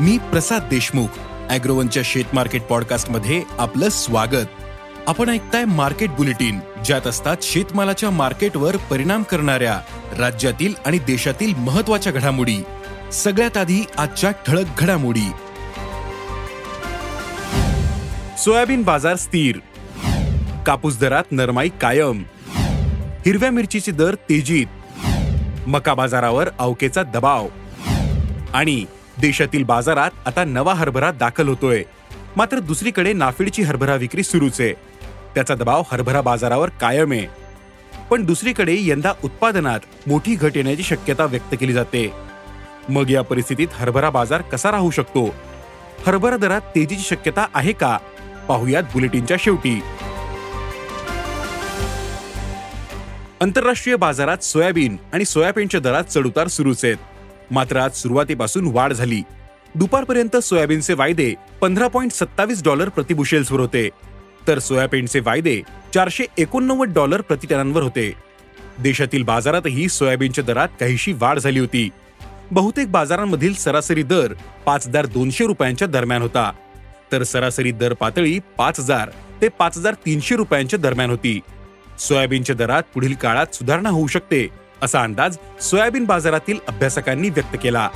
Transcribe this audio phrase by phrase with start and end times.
[0.00, 1.06] मी प्रसाद देशमुख
[1.50, 4.46] अॅग्रोवनच्या शेत मार्केट पॉडकास्टमध्ये आपलं स्वागत.
[5.06, 9.80] आपण ऐकताय मार्केट बुलेटिन ज्यात असतात शेतमालाच्या मार्केटवर परिणाम करणाऱ्या
[10.18, 12.56] राज्यातील आणि देशातील महत्त्वाच्या घडामोडी.
[13.12, 15.30] सगळ्यात आधी आजच्या ठळक घडामोडी.
[18.38, 19.58] सोयाबीन बाजार स्थिर.
[20.66, 22.22] कापूस दरात नरमाई कायम.
[23.26, 24.66] हिरव्या मिरचीचे दर तेजीत.
[25.66, 27.48] मका बाजारावर अवकेचा दबाव.
[28.52, 28.84] आणि
[29.20, 31.82] देशातील बाजारात आता नवा हरभरा दाखल होतोय.
[32.36, 34.72] मात्र दुसरीकडे नाफेडची हरभरा विक्री सुरूच आहे.
[35.34, 37.26] त्याचा दबाव हरभरा बाजारावर कायम आहे.
[38.10, 42.12] पण दुसरीकडे यंदा उत्पादनात मोठी घट येण्याची शक्यता व्यक्त केली जाते.
[42.88, 45.34] मग या परिस्थितीत हरभरा बाजार कसा राहू शकतो?
[46.06, 47.98] हरभरा दरात तेजीची शक्यता आहे का?
[48.48, 49.80] पाहुयात बुलेटिनच्या शेवटी.
[53.40, 56.96] आंतरराष्ट्रीय बाजारात सोयाबीन आणि सोयाबीनच्या दरात चढउतार सुरूच आहेत.
[57.50, 59.22] मात्र आज सुरुवातीपासून वाढ झाली.
[59.74, 63.88] दुपारपर्यंत सोयाबीनचे वायदे पंधरा पॉईंट सत्तावीस डॉलर प्रतिबुशेल्सवर होते.
[64.48, 65.62] तर सोयाबीनचे वायदे
[65.94, 68.12] चारशे एकोणनव्वद डॉलर प्रतिटनांवर होते.
[68.78, 71.88] देशातील बाजारातही सोयाबीनच्या दरात काहीशी वाढ झाली होती.
[72.50, 74.34] बहुतेक बाजारांमधील सरासरी दर
[74.66, 76.52] पाच हजार दोनशे रुपयांच्या दरम्यान होता.
[77.12, 79.10] तर सरासरी दर पातळी पाच हजार
[79.42, 81.40] ते पाच हजार तीनशे रुपयांच्या दरम्यान होती.
[81.98, 84.48] सोयाबीनच्या दरात पुढील काळात सुधारणा होऊ शकते.
[84.82, 87.88] असा अंदाज सोयाबीन बाजारातील अभ्यासकांनी व्यक्त केला.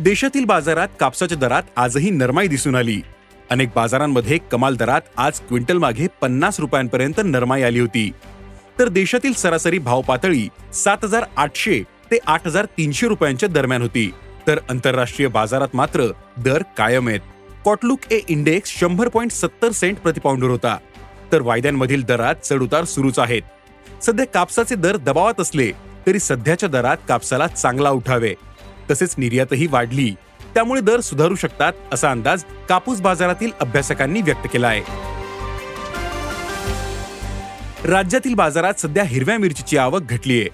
[0.00, 3.00] देशातील बाजारात कापसाच्या दरात आजही नरमाई दिसून आली.
[3.50, 8.10] अनेक बाजारांमध्ये कमाल दरात आज क्विंटल मागे पन्नास रुपयांपर्यंत नरमाई आली होती.
[8.78, 14.12] तर देशातील सरासरी भाव पातळी सात हजार आठशे ते आठ हजार तीनशे रुपयांच्या दरम्यान होती.
[14.46, 17.20] तर आंतरराष्ट्रीय बाजारात मात्र दर कायम आहेत.
[17.64, 20.76] कॉटलुक ए इंडेक्स शंभर पॉईंट सत्तर सेंट प्रतिपाऊंडवर होता.
[21.32, 23.42] तर वायद्यांमधील दरात चढउतार सुरूच आहेत.
[24.02, 25.70] सध्या कापसाचे दर दबावात असले
[26.06, 28.34] तरी सध्याच्या दरात कापसाला चांगला उठावे.
[28.90, 30.14] तसेच निर्यातही वाढली.
[30.54, 34.82] त्यामुळे दर सुधारू शकतात असा अंदाज कापूस बाजारातील अभ्यासकांनी व्यक्त केला आहे.
[37.84, 40.48] राज्यातील बाजारात सध्या हिरव्या मिरचीची आवक घटलीये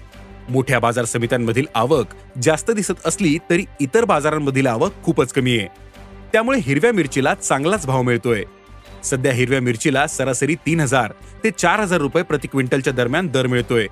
[0.49, 2.05] मोठ्या बाजार समित्यांमधील आवक
[2.41, 5.67] जास्त दिसत असली तरी इतर बाजारांमधील आवक खूपच कमी आहे.
[6.33, 8.43] त्यामुळे हिरव्या मिरचीला चांगलाच भाव मिळतोय.
[9.03, 11.11] सध्या हिरव्या मिरचीला सरासरी तीन हजार
[11.43, 13.87] ते चार हजार रुपये प्रति क्विंटलच्या दरम्यान दर मिळतोय.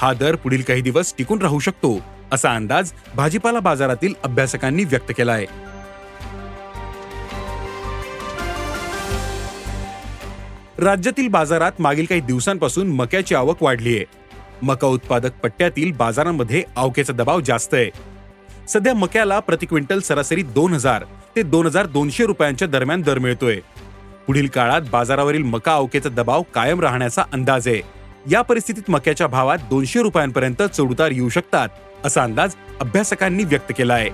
[0.00, 1.98] हा दर पुढील काही दिवस टिकून राहू शकतो
[2.32, 5.46] असा अंदाज भाजीपाला बाजारातील अभ्यासकांनी व्यक्त केला आहे
[10.78, 14.04] राज्यातील बाजारात मागील काही दिवसांपासून मक्याची आवक वाढली आहे
[14.62, 17.90] मका उत्पादक पट्ट्यातील बाजारांमध्ये आवकेचा दबाव जास्त आहे.
[18.68, 21.04] सध्या मक्याला प्रति क्विंटल सरासरी दोन हजार
[21.36, 23.60] ते दोन हजार दोनशे रुपयांच्या दरम्यान दर मिळतोय.
[24.26, 27.80] पुढील काळात बाजारावरील मका अवकेचा दबाव कायम राहण्याचा अंदाज आहे.
[28.30, 31.68] या परिस्थितीत मक्याच्या भावात दोनशे रुपयांपर्यंत चढउतार येऊ शकतात
[32.04, 34.10] असा अंदाज अभ्यासकांनी व्यक्त केला आहे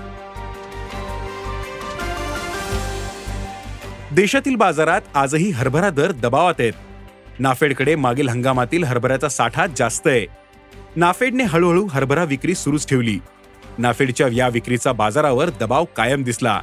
[4.14, 6.72] देशातील बाजारात आजही हरभरा दर दबावात आहेत.
[7.38, 10.26] नाफेडकडे मागील हंगामातील हरभऱ्याचा साठा जास्त आहे.
[10.96, 13.18] नाफेडने हळूहळू हरभरा विक्री सुरूच ठेवली.
[13.78, 16.60] नाफेडच्या या विक्रीचा बाजारावर दबाव कायम दिसला.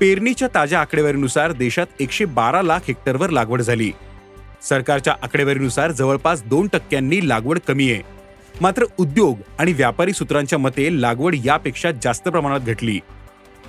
[0.00, 3.92] पेरणीच्या ताज्या आकडेवारीनुसार देशात एकशे बारा लाख हेक्टरवर लागवड झाली.
[4.62, 8.02] सरकारच्या आकडेवारीनुसार जवळपास दोन टक्क्यांनी लागवड कमी आहे.
[8.60, 13.00] मात्र उद्योग आणि व्यापारी सूत्रांच्या मते लागवड यापेक्षा जास्त प्रमाणात घटली.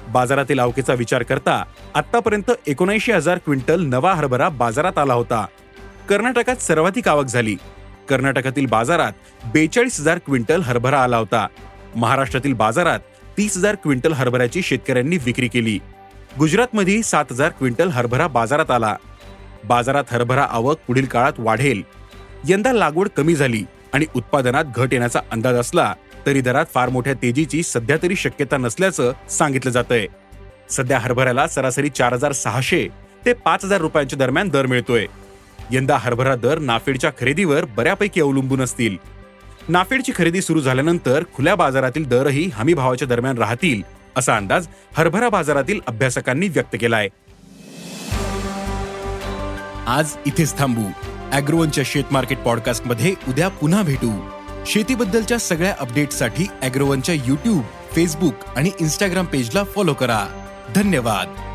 [0.09, 1.63] बाजारातील आवकेचा विचार करता
[1.95, 5.45] आतापर्यंत एकोणऐंशी हजार क्विंटल नवा हरभरा बाजारात आला होता.
[6.09, 7.55] कर्नाटकात सर्वाधिक आवक झाली.
[8.09, 9.11] कर्नाटकातील बाजारात
[9.53, 11.47] बेचाळीस हजार क्विंटल हरभरा आला होता.
[11.95, 12.99] महाराष्ट्रातील बाजारात
[13.37, 15.79] तीस हजार क्विंटल हरभऱ्याची शेतकऱ्यांनी विक्री केली.
[16.37, 18.95] गुजरातमध्ये सात हजार क्विंटल हरभरा बाजारात आला.
[19.67, 21.81] बाजारात हरभरा आवक पुढील काळात वाढेल.
[22.47, 25.93] यंदा लागवड कमी झाली आणि उत्पादनात घट येण्याचा अंदाज असला
[26.25, 30.07] तरी दरात फार मोठ्या तेजीची सध्या तरी शक्यता नसल्याचं सांगितलं जात आहे
[30.69, 32.87] सध्या हरभऱ्याला सरासरी चार हजार सहाशे
[33.25, 35.05] ते पाच हजार रुपयांच्या दरम्यान दर मिळतोय.
[35.71, 38.97] यंदा हरभरा दर नाफेडच्या खरेदीवर बऱ्यापैकी अवलंबून असतील.
[39.69, 43.81] नाफेडची खरेदी सुरू झाल्यानंतर खुल्या बाजारातील दरही हमी भावाच्या दरम्यान राहतील.
[44.19, 44.67] असा अंदाज
[44.97, 47.09] हरभरा बाजारातील अभ्यासकांनी व्यक्त केला आहे
[49.87, 50.81] आज इथेच थांबू.
[51.31, 54.11] अॅग्रोवनच्या शेत मार्केट पॉडकास्टमध्ये उद्या पुन्हा भेटू.
[54.65, 57.63] शेतीबद्दलच्या सगळ्या अपडेटसाठी अॅग्रोवनच्या युट्यूब
[57.95, 60.25] फेसबुक आणि इंस्टाग्राम पेजला फॉलो करा.
[60.75, 61.48] धन्यवाद.